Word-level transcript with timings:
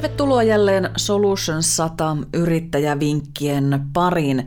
Tervetuloa 0.00 0.42
jälleen 0.42 0.90
Solution 0.96 1.62
100 1.62 2.16
yrittäjävinkkien 2.34 3.80
pariin. 3.92 4.46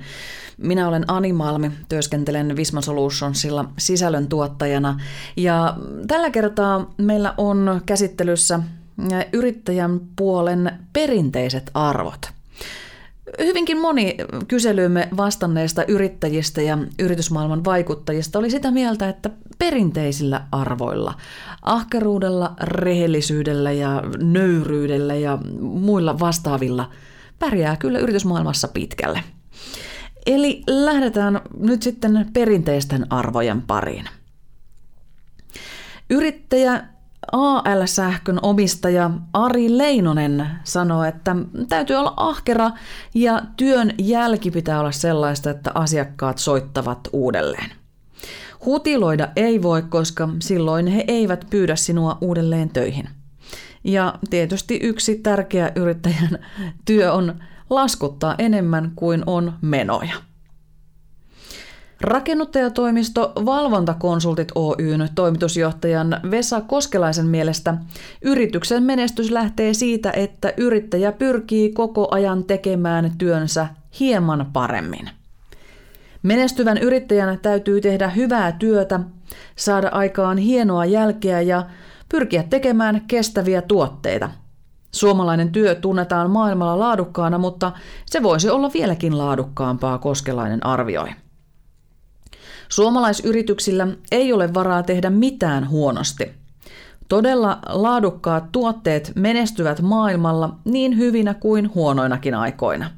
Minä 0.58 0.88
olen 0.88 1.06
Ani 1.08 1.34
Malmi, 1.34 1.72
työskentelen 1.90 2.56
Visma 2.56 2.82
Solutionsilla 2.82 3.66
sisällön 3.78 4.28
tuottajana 4.28 5.00
ja 5.38 5.78
tällä 6.08 6.30
kertaa 6.30 6.94
meillä 6.98 7.34
on 7.38 7.82
käsittelyssä 7.86 8.60
yrittäjän 9.34 10.02
puolen 10.16 10.80
perinteiset 10.94 11.72
arvot– 11.74 12.22
Hyvinkin 13.40 13.82
moni 13.82 14.18
kyselyymme 14.48 15.10
vastanneista 15.18 15.86
yrittäjistä 15.86 16.62
ja 16.62 16.78
yritysmaailman 17.00 17.66
vaikuttajista 17.66 18.40
oli 18.40 18.50
sitä 18.52 18.72
mieltä, 18.72 19.10
että 19.10 19.30
perinteisillä 19.62 20.42
arvoilla, 20.52 21.14
ahkeruudella, 21.62 22.54
rehellisyydellä 22.62 23.72
ja 23.72 24.04
nöyryydellä 24.22 25.16
ja 25.16 25.38
muilla 25.60 26.20
vastaavilla 26.20 26.90
pärjää 27.40 27.76
kyllä 27.76 28.00
yritysmaailmassa 28.00 28.68
pitkälle. 28.68 29.24
Eli 30.26 30.64
lähdetään 30.68 31.42
nyt 31.60 31.82
sitten 31.82 32.30
perinteisten 32.34 33.14
arvojen 33.14 33.62
pariin. 33.62 34.06
Yrittäjä 36.10 36.84
AL-sähkön 37.32 38.40
omistaja 38.42 39.12
Ari 39.34 39.78
Leinonen 39.78 40.48
sanoi, 40.64 41.08
että 41.08 41.36
täytyy 41.70 41.96
olla 41.96 42.14
ahkera 42.18 42.72
ja 43.14 43.42
työn 43.58 43.92
jälki 43.98 44.52
pitää 44.52 44.80
olla 44.80 44.92
sellaista, 44.92 45.50
että 45.50 45.72
asiakkaat 45.74 46.38
soittavat 46.38 47.00
uudelleen. 47.14 47.81
Hutiloida 48.66 49.30
ei 49.36 49.62
voi, 49.62 49.82
koska 49.82 50.30
silloin 50.40 50.88
he 50.88 51.04
eivät 51.08 51.46
pyydä 51.50 51.76
sinua 51.76 52.18
uudelleen 52.22 52.70
töihin. 52.70 53.10
Ja 53.84 54.14
tietysti 54.30 54.80
yksi 54.84 55.16
tärkeä 55.16 55.72
yrittäjän 55.76 56.40
työ 56.86 57.14
on 57.14 57.36
laskuttaa 57.70 58.36
enemmän 58.38 58.92
kuin 58.96 59.24
on 59.26 59.54
menoja. 59.62 60.14
Rakennuttajatoimisto 62.02 63.34
Valvontakonsultit 63.46 64.52
Oyn 64.56 65.10
toimitusjohtajan 65.16 66.20
Vesa 66.32 66.62
Koskelaisen 66.62 67.26
mielestä 67.26 67.78
yrityksen 68.22 68.84
menestys 68.84 69.32
lähtee 69.32 69.74
siitä, 69.74 70.12
että 70.12 70.54
yrittäjä 70.58 71.12
pyrkii 71.12 71.72
koko 71.72 72.08
ajan 72.12 72.44
tekemään 72.44 73.12
työnsä 73.18 73.68
hieman 74.00 74.50
paremmin. 74.54 75.21
Menestyvän 76.24 76.78
yrittäjän 76.78 77.40
täytyy 77.40 77.82
tehdä 77.82 78.10
hyvää 78.10 78.52
työtä, 78.52 79.00
saada 79.56 79.90
aikaan 79.90 80.38
hienoa 80.38 80.86
jälkeä 80.86 81.42
ja 81.42 81.66
pyrkiä 82.10 82.44
tekemään 82.44 83.02
kestäviä 83.08 83.62
tuotteita. 83.62 84.30
Suomalainen 84.92 85.52
työ 85.52 85.76
tunnetaan 85.76 86.30
maailmalla 86.32 86.80
laadukkaana, 86.80 87.38
mutta 87.38 87.72
se 88.06 88.24
voisi 88.24 88.50
olla 88.50 88.72
vieläkin 88.74 89.18
laadukkaampaa, 89.18 89.98
Koskelainen 89.98 90.66
arvioi. 90.66 91.10
Suomalaisyrityksillä 92.70 93.88
ei 94.12 94.34
ole 94.34 94.54
varaa 94.54 94.84
tehdä 94.84 95.10
mitään 95.10 95.70
huonosti. 95.70 96.32
Todella 97.10 97.60
laadukkaat 97.70 98.52
tuotteet 98.52 99.12
menestyvät 99.16 99.82
maailmalla 99.82 100.56
niin 100.66 100.98
hyvinä 100.98 101.34
kuin 101.34 101.76
huonoinakin 101.76 102.36
aikoina. 102.36 102.90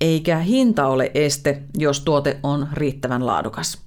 Eikä 0.00 0.38
hinta 0.38 0.86
ole 0.86 1.10
este, 1.14 1.62
jos 1.78 2.00
tuote 2.00 2.40
on 2.42 2.68
riittävän 2.72 3.26
laadukas. 3.26 3.86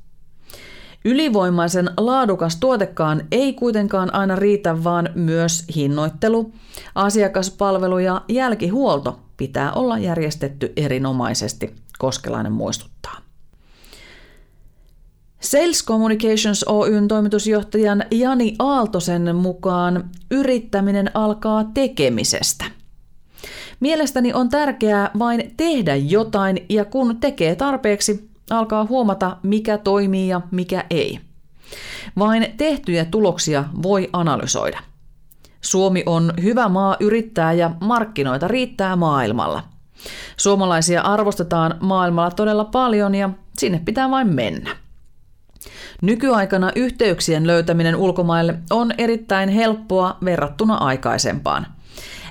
Ylivoimaisen 1.06 1.90
laadukas 1.98 2.56
tuotekaan 2.56 3.28
ei 3.32 3.54
kuitenkaan 3.54 4.14
aina 4.14 4.36
riitä, 4.36 4.84
vaan 4.84 5.10
myös 5.16 5.66
hinnoittelu, 5.76 6.52
asiakaspalvelu 6.96 8.00
ja 8.00 8.22
jälkihuolto 8.30 9.20
pitää 9.38 9.72
olla 9.74 9.98
järjestetty 9.98 10.74
erinomaisesti, 10.76 11.76
Koskelainen 12.00 12.52
muistuttaa. 12.52 13.18
Sales 15.40 15.86
Communications 15.86 16.64
Oyn 16.68 17.08
toimitusjohtajan 17.08 18.04
Jani 18.12 18.56
Aaltosen 18.60 19.36
mukaan 19.36 20.10
yrittäminen 20.32 21.12
alkaa 21.14 21.64
tekemisestä. 21.74 22.66
Mielestäni 23.80 24.34
on 24.34 24.50
tärkeää 24.50 25.12
vain 25.20 25.54
tehdä 25.58 25.96
jotain 25.96 26.66
ja 26.70 26.86
kun 26.86 27.18
tekee 27.20 27.56
tarpeeksi, 27.56 28.30
alkaa 28.50 28.86
huomata 28.86 29.38
mikä 29.44 29.78
toimii 29.78 30.28
ja 30.28 30.42
mikä 30.52 30.84
ei. 30.90 31.20
Vain 32.20 32.54
tehtyjä 32.58 33.06
tuloksia 33.06 33.64
voi 33.84 34.10
analysoida. 34.14 34.80
Suomi 35.62 36.04
on 36.06 36.34
hyvä 36.44 36.70
maa 36.70 36.98
yrittää 37.00 37.54
ja 37.54 37.72
markkinoita 37.82 38.48
riittää 38.48 38.96
maailmalla. 38.96 39.64
Suomalaisia 40.38 41.02
arvostetaan 41.02 41.76
maailmalla 41.80 42.32
todella 42.32 42.66
paljon 42.66 43.16
ja 43.16 43.30
sinne 43.58 43.82
pitää 43.86 44.12
vain 44.12 44.28
mennä. 44.28 44.76
Nykyaikana 46.02 46.72
yhteyksien 46.76 47.48
löytäminen 47.48 47.96
ulkomaille 47.96 48.60
on 48.72 48.92
erittäin 48.98 49.50
helppoa 49.50 50.18
verrattuna 50.26 50.76
aikaisempaan. 50.76 51.66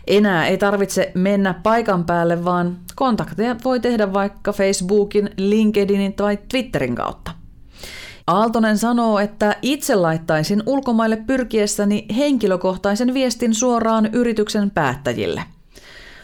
Enää 0.09 0.47
ei 0.47 0.59
tarvitse 0.59 1.13
mennä 1.15 1.55
paikan 1.63 2.05
päälle, 2.05 2.45
vaan 2.45 2.77
kontakteja 2.95 3.57
voi 3.65 3.81
tehdä 3.81 4.13
vaikka 4.13 4.53
Facebookin, 4.53 5.31
LinkedInin 5.37 6.13
tai 6.13 6.39
Twitterin 6.49 6.95
kautta. 6.95 7.31
Aaltonen 8.27 8.79
sanoo, 8.79 9.19
että 9.19 9.57
itse 9.63 9.95
laittaisin 9.95 10.63
ulkomaille 10.67 11.17
pyrkiessäni 11.17 12.07
henkilökohtaisen 12.17 13.15
viestin 13.15 13.55
suoraan 13.55 14.07
yrityksen 14.07 14.71
päättäjille. 14.71 15.43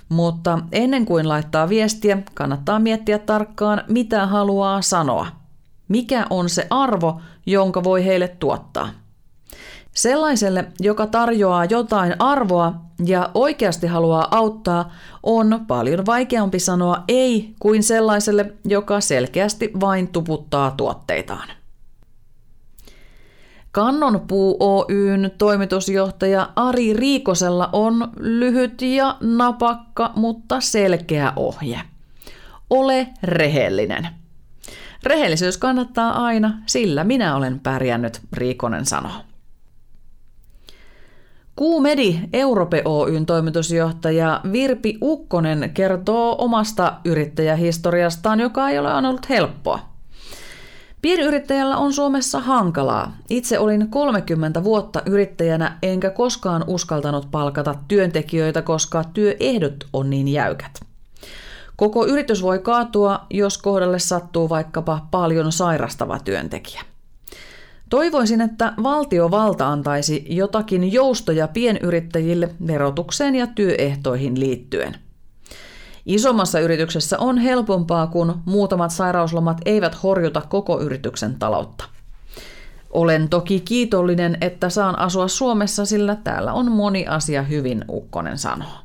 Mutta 0.09 0.59
ennen 0.73 1.07
kuin 1.07 1.29
laittaa 1.29 1.69
viestiä, 1.69 2.19
kannattaa 2.35 2.79
miettiä 2.79 3.19
tarkkaan, 3.19 3.83
mitä 3.89 4.27
haluaa 4.27 4.83
sanoa– 4.83 5.27
mikä 5.89 6.27
on 6.31 6.49
se 6.49 6.67
arvo, 6.71 7.21
jonka 7.47 7.85
voi 7.85 8.05
heille 8.05 8.29
tuottaa. 8.29 8.89
Sellaiselle, 9.95 10.65
joka 10.81 11.07
tarjoaa 11.07 11.65
jotain 11.65 12.15
arvoa 12.19 12.75
ja 13.07 13.31
oikeasti 13.35 13.87
haluaa 13.87 14.29
auttaa, 14.31 14.93
on 15.23 15.61
paljon 15.67 16.07
vaikeampi 16.07 16.59
sanoa 16.59 17.05
ei 17.09 17.55
kuin 17.61 17.83
sellaiselle, 17.83 18.53
joka 18.65 19.01
selkeästi 19.01 19.71
vain 19.81 20.09
tuputtaa 20.09 20.71
tuotteitaan. 20.71 21.49
Kannonpuu 23.73 24.57
Oyn 24.61 25.31
toimitusjohtaja 25.39 26.49
Ari 26.57 26.93
Riikosella 26.93 27.71
on 27.73 28.13
lyhyt 28.17 28.83
ja 28.83 29.17
napakka, 29.21 30.13
mutta 30.17 30.61
selkeä 30.61 31.33
ohje. 31.37 31.81
Ole 32.71 33.09
rehellinen. 33.23 34.09
Rehellisyys 35.03 35.59
kannattaa 35.59 36.25
aina, 36.25 36.59
sillä 36.67 37.05
minä 37.05 37.37
olen 37.37 37.61
pärjännyt, 37.61 38.21
Riikonen 38.33 38.87
sanoo. 38.87 39.34
Kuumedi 41.57 42.21
Europe 42.33 42.83
Oyn 42.85 43.27
toimitusjohtaja 43.27 44.41
Virpi 44.53 44.99
Ukkonen 45.03 45.71
kertoo 45.75 46.35
omasta 46.39 46.95
yrittäjähistoriastaan, 47.05 48.41
joka 48.41 48.69
ei 48.69 48.79
ole 48.79 48.93
aina 48.93 49.09
ollut 49.09 49.29
helppoa. 49.29 49.79
Pienyrittäjällä 51.03 51.77
on 51.77 51.93
Suomessa 51.93 52.41
hankalaa. 52.41 53.17
Itse 53.31 53.59
olin 53.59 53.91
30 53.91 54.65
vuotta 54.65 55.03
yrittäjänä 55.07 55.79
enkä 55.83 56.11
koskaan 56.11 56.65
uskaltanut 56.67 57.31
palkata 57.31 57.75
työntekijöitä, 57.89 58.63
koska 58.63 59.05
työehdot 59.05 59.75
on 59.93 60.11
niin 60.11 60.29
jäykät. 60.29 60.81
Koko 61.77 62.07
yritys 62.07 62.43
voi 62.43 62.59
kaatua, 62.59 63.21
jos 63.31 63.59
kohdalle 63.59 63.99
sattuu 63.99 64.49
vaikkapa 64.49 65.07
paljon 65.11 65.53
sairastava 65.53 66.19
työntekijä. 66.19 66.94
Toivoisin, 67.91 68.41
että 68.41 68.73
valtiovalta 68.83 69.69
antaisi 69.69 70.27
jotakin 70.29 70.93
joustoja 70.93 71.49
pienyrittäjille 71.49 72.51
verotukseen 72.67 73.35
ja 73.35 73.47
työehtoihin 73.47 74.41
liittyen. 74.41 74.95
Isommassa 76.07 76.61
yrityksessä 76.61 77.19
on 77.19 77.39
helpompaa, 77.39 78.07
kun 78.07 78.43
muutamat 78.45 78.91
sairauslomat 78.91 79.61
eivät 79.65 80.03
horjuta 80.03 80.41
koko 80.41 80.81
yrityksen 80.81 81.35
taloutta. 81.39 81.85
Olen 82.91 83.29
toki 83.29 83.61
kiitollinen, 83.61 84.39
että 84.41 84.69
saan 84.69 84.99
asua 84.99 85.29
Suomessa, 85.29 85.85
sillä 85.85 86.17
täällä 86.17 86.53
on 86.53 86.73
moni 86.73 87.07
asia 87.07 87.43
hyvin, 87.43 87.85
Ukkonen 87.89 88.39
sanoo. 88.39 88.84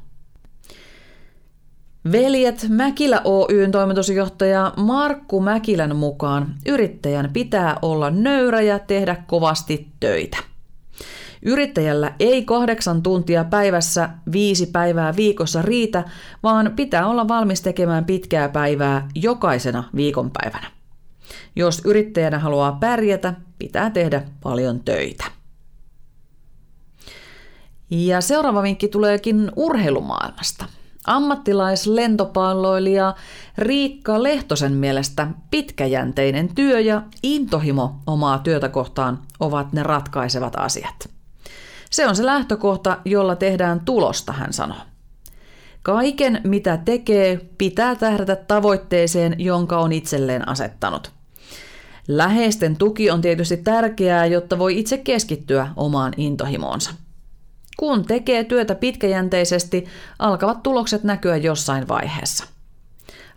Veljet 2.12 2.66
Mäkilä 2.70 3.22
Oyn 3.24 3.72
toimitusjohtaja 3.72 4.74
Markku 4.78 5.42
Mäkilän 5.42 5.96
mukaan 5.96 6.56
yrittäjän 6.66 7.30
pitää 7.34 7.78
olla 7.82 8.10
nöyrä 8.10 8.62
ja 8.62 8.80
tehdä 8.80 9.16
kovasti 9.28 9.88
töitä. 10.00 10.38
Yrittäjällä 11.42 12.16
ei 12.20 12.46
kahdeksan 12.46 13.04
tuntia 13.04 13.44
päivässä 13.44 14.10
viisi 14.32 14.66
päivää 14.66 15.16
viikossa 15.16 15.62
riitä, 15.62 16.04
vaan 16.44 16.74
pitää 16.76 17.08
olla 17.08 17.28
valmis 17.28 17.62
tekemään 17.62 18.06
pitkää 18.06 18.50
päivää 18.50 19.08
jokaisena 19.16 19.84
viikonpäivänä. 19.96 20.72
Jos 21.56 21.82
yrittäjänä 21.86 22.40
haluaa 22.40 22.72
pärjätä, 22.72 23.34
pitää 23.60 23.90
tehdä 23.90 24.24
paljon 24.44 24.80
töitä. 24.80 25.26
Ja 27.90 28.22
seuraava 28.22 28.64
vinkki 28.64 28.88
tuleekin 28.88 29.52
urheilumaailmasta. 29.56 30.66
Ammattilaislentopalloilija 31.08 33.16
Riikka 33.58 34.24
Lehtosen 34.24 34.74
mielestä 34.74 35.28
pitkäjänteinen 35.52 36.56
työ 36.56 36.80
ja 36.80 37.02
intohimo 37.24 37.96
omaa 38.08 38.40
työtä 38.40 38.70
kohtaan 38.70 39.20
ovat 39.40 39.74
ne 39.74 39.84
ratkaisevat 39.84 40.54
asiat. 40.58 41.10
Se 41.90 42.08
on 42.08 42.16
se 42.16 42.26
lähtökohta, 42.26 42.98
jolla 43.06 43.36
tehdään 43.36 43.80
tulosta, 43.80 44.34
hän 44.34 44.54
sanoo. 44.54 44.78
Kaiken, 45.82 46.42
mitä 46.44 46.78
tekee, 46.78 47.50
pitää 47.58 47.96
tähdätä 47.96 48.36
tavoitteeseen, 48.36 49.36
jonka 49.38 49.80
on 49.80 49.92
itselleen 49.92 50.48
asettanut. 50.48 51.12
Läheisten 52.08 52.78
tuki 52.78 53.12
on 53.12 53.22
tietysti 53.22 53.58
tärkeää, 53.58 54.26
jotta 54.26 54.60
voi 54.60 54.80
itse 54.80 54.98
keskittyä 54.98 55.70
omaan 55.76 56.14
intohimoonsa. 56.18 56.92
Kun 57.80 58.06
tekee 58.06 58.44
työtä 58.44 58.76
pitkäjänteisesti, 58.76 59.86
alkavat 60.20 60.64
tulokset 60.64 61.04
näkyä 61.04 61.38
jossain 61.38 61.88
vaiheessa. 61.88 62.46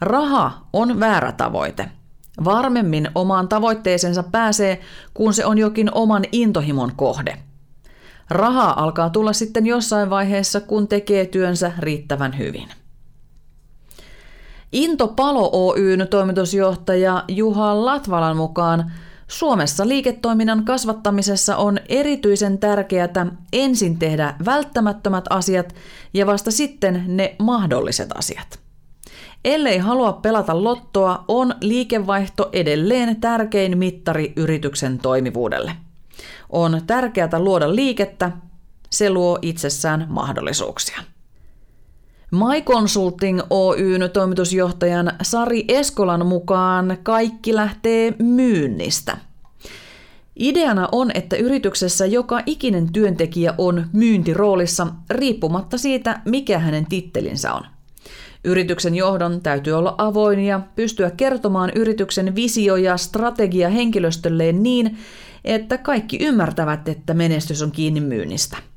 Raha 0.00 0.66
on 0.72 1.00
väärä 1.00 1.32
tavoite. 1.32 1.88
Varmemmin 2.44 3.08
omaan 3.14 3.48
tavoitteeseensa 3.48 4.22
pääsee, 4.22 4.80
kun 5.14 5.34
se 5.34 5.46
on 5.46 5.58
jokin 5.58 5.94
oman 5.94 6.24
intohimon 6.32 6.92
kohde– 6.96 7.38
Rahaa 8.32 8.82
alkaa 8.82 9.10
tulla 9.10 9.32
sitten 9.32 9.66
jossain 9.66 10.10
vaiheessa, 10.10 10.60
kun 10.60 10.88
tekee 10.88 11.26
työnsä 11.26 11.72
riittävän 11.78 12.38
hyvin. 12.38 12.68
Into 14.72 15.08
Palo 15.08 15.50
Oyn 15.52 16.06
toimitusjohtaja 16.10 17.24
Juha 17.28 17.84
Latvalan 17.84 18.36
mukaan 18.36 18.92
Suomessa 19.32 19.88
liiketoiminnan 19.88 20.64
kasvattamisessa 20.64 21.56
on 21.56 21.79
erityisen 21.88 22.58
tärkeää 22.58 23.26
ensin 23.52 23.99
tehdä 23.99 24.34
välttämättömät 24.44 25.25
asiat 25.31 25.75
ja 26.14 26.26
vasta 26.26 26.50
sitten 26.50 27.05
ne 27.06 27.37
mahdolliset 27.38 28.08
asiat. 28.14 28.58
Ellei 29.44 29.79
halua 29.79 30.12
pelata 30.12 30.64
lottoa, 30.64 31.25
on 31.29 31.55
liikevaihto 31.61 32.49
edelleen 32.52 33.20
tärkein 33.20 33.79
mittari 33.79 34.32
yrityksen 34.37 34.99
toimivuudelle. 34.99 35.73
On 36.50 36.81
tärkeää 36.87 37.38
luoda 37.38 37.75
liikettä, 37.75 38.31
se 38.90 39.11
luo 39.11 39.38
itsessään 39.43 40.06
mahdollisuuksia. 40.08 41.12
My 42.32 42.62
Consulting 42.62 43.40
Oyn 43.50 44.11
toimitusjohtajan 44.12 45.12
Sari 45.23 45.64
Eskolan 45.69 46.26
mukaan 46.26 46.99
kaikki 47.02 47.55
lähtee 47.55 48.14
myynnistä. 48.19 49.17
Ideana 50.37 50.88
on, 50.93 51.11
että 51.14 51.37
yrityksessä 51.37 52.06
joka 52.06 52.40
ikinen 52.46 52.93
työntekijä 52.93 53.55
on 53.58 53.87
myyntiroolissa 53.93 54.87
riippumatta 55.11 55.79
siitä, 55.79 56.20
mikä 56.25 56.58
hänen 56.58 56.87
tittelinsä 56.87 57.55
on. 57.55 57.62
Yrityksen 58.44 58.94
johdon 58.94 59.40
täytyy 59.40 59.73
olla 59.73 59.94
avoin 59.99 60.40
ja 60.40 60.61
pystyä 60.76 61.11
kertomaan 61.11 61.73
yrityksen 61.75 62.35
visio 62.35 62.76
ja 62.76 62.96
strategia 62.96 63.69
henkilöstölleen 63.69 64.62
niin, 64.62 64.99
että 65.44 65.78
kaikki 65.78 66.19
ymmärtävät, 66.20 66.88
että 66.88 67.14
menestys 67.14 67.62
on 67.62 67.73
kiinni 67.73 68.00
myynnistä. 68.00 68.71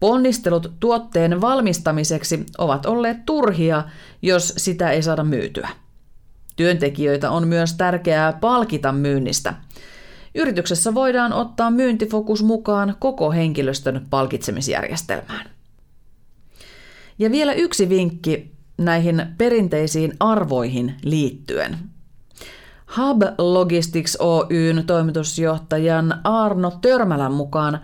Ponnistelut 0.00 0.72
tuotteen 0.80 1.40
valmistamiseksi 1.40 2.46
ovat 2.58 2.86
olleet 2.86 3.26
turhia, 3.26 3.84
jos 4.22 4.52
sitä 4.56 4.90
ei 4.90 5.02
saada 5.02 5.24
myytyä. 5.24 5.68
Työntekijöitä 6.56 7.30
on 7.30 7.48
myös 7.48 7.74
tärkeää 7.74 8.32
palkita 8.32 8.92
myynnistä. 8.92 9.54
Yrityksessä 10.34 10.94
voidaan 10.94 11.32
ottaa 11.32 11.70
myyntifokus 11.70 12.42
mukaan 12.42 12.96
koko 12.98 13.32
henkilöstön 13.32 14.06
palkitsemisjärjestelmään. 14.10 15.50
Ja 17.18 17.30
vielä 17.30 17.52
yksi 17.52 17.88
vinkki 17.88 18.52
näihin 18.78 19.26
perinteisiin 19.38 20.12
arvoihin 20.20 20.94
liittyen. 21.02 21.78
Hub 22.96 23.22
Logistics 23.38 24.16
Oyn 24.20 24.84
toimitusjohtajan 24.86 26.20
Arno 26.24 26.78
Törmälän 26.82 27.32
mukaan 27.32 27.80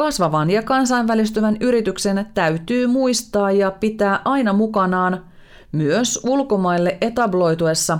kasvavan 0.00 0.50
ja 0.50 0.62
kansainvälistyvän 0.62 1.56
yrityksen 1.60 2.26
täytyy 2.34 2.86
muistaa 2.86 3.50
ja 3.50 3.70
pitää 3.70 4.20
aina 4.24 4.52
mukanaan 4.52 5.24
myös 5.72 6.20
ulkomaille 6.24 6.98
etabloituessa 7.00 7.98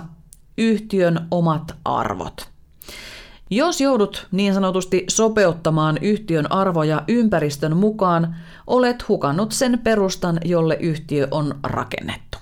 yhtiön 0.57 1.27
omat 1.31 1.75
arvot. 1.85 2.49
Jos 3.49 3.81
joudut 3.81 4.27
niin 4.31 4.53
sanotusti 4.53 5.03
sopeuttamaan 5.09 5.97
yhtiön 6.01 6.51
arvoja 6.51 7.03
ympäristön 7.07 7.77
mukaan, 7.77 8.35
olet 8.67 9.07
hukannut 9.07 9.51
sen 9.51 9.79
perustan, 9.83 10.39
jolle 10.45 10.77
yhtiö 10.79 11.27
on 11.31 11.59
rakennettu. 11.63 12.37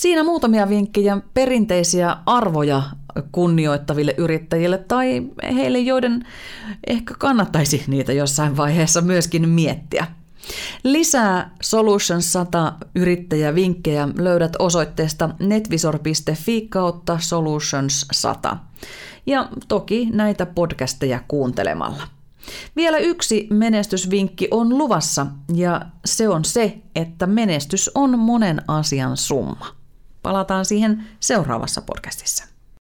Siinä 0.00 0.24
muutamia 0.24 0.68
vinkkejä 0.68 1.20
perinteisiä 1.34 2.16
arvoja 2.26 2.82
kunnioittaville 3.32 4.14
yrittäjille 4.18 4.78
tai 4.78 5.22
heille, 5.54 5.78
joiden 5.78 6.26
ehkä 6.86 7.14
kannattaisi 7.18 7.84
niitä 7.86 8.12
jossain 8.12 8.56
vaiheessa 8.56 9.00
myöskin 9.00 9.48
miettiä. 9.48 10.06
Lisää 10.84 11.54
Solutions 11.62 12.32
100 12.32 12.72
yrittäjävinkkejä 12.94 14.08
löydät 14.18 14.52
osoitteesta 14.58 15.30
netvisor.fi 15.38 16.66
kautta 16.68 17.18
Solutions 17.18 18.06
100. 18.12 18.56
Ja 19.26 19.48
toki 19.68 20.08
näitä 20.12 20.46
podcasteja 20.46 21.20
kuuntelemalla. 21.28 22.02
Vielä 22.76 22.98
yksi 22.98 23.46
menestysvinkki 23.50 24.48
on 24.50 24.78
luvassa 24.78 25.26
ja 25.54 25.80
se 26.04 26.28
on 26.28 26.44
se, 26.44 26.78
että 26.94 27.26
menestys 27.26 27.90
on 27.94 28.18
monen 28.18 28.62
asian 28.68 29.16
summa. 29.16 29.79
Palataan 30.22 30.64
siihen 30.64 31.04
seuraavassa 31.20 31.82
podcastissa. 31.82 32.44